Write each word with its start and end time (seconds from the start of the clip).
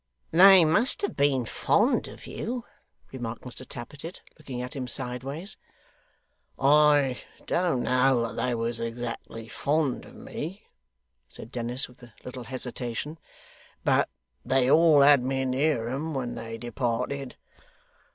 'They 0.31 0.65
must 0.65 1.03
have 1.03 1.15
been 1.15 1.45
fond 1.45 2.07
of 2.07 2.25
you,' 2.25 2.65
remarked 3.11 3.43
Mr 3.43 3.63
Tappertit, 3.67 4.23
looking 4.39 4.59
at 4.59 4.75
him 4.75 4.87
sideways. 4.87 5.57
'I 6.57 7.21
don't 7.45 7.83
know 7.83 8.19
that 8.25 8.33
they 8.35 8.55
was 8.55 8.79
exactly 8.79 9.47
fond 9.47 10.05
of 10.05 10.15
me,' 10.15 10.63
said 11.29 11.51
Dennis, 11.51 11.87
with 11.87 12.01
a 12.01 12.13
little 12.23 12.45
hesitation, 12.45 13.19
'but 13.83 14.09
they 14.43 14.71
all 14.71 15.01
had 15.01 15.21
me 15.21 15.45
near 15.45 15.87
'em 15.89 16.15
when 16.15 16.33
they 16.33 16.57
departed. 16.57 17.35